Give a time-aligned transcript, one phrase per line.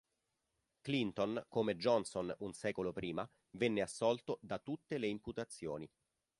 [0.81, 5.87] Clinton, come Johnson un secolo prima, venne assolto da tutte le imputazioni.